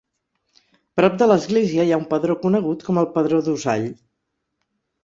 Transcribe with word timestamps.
Prop 0.99 1.19
de 1.23 1.27
l'església 1.31 1.85
hi 1.89 1.93
ha 1.93 2.01
un 2.03 2.09
pedró 2.15 2.39
conegut 2.47 2.89
com 2.89 3.05
el 3.05 3.11
pedró 3.21 3.45
d'Usall. 3.51 3.89